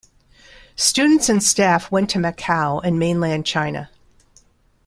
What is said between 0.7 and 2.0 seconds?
Students and staff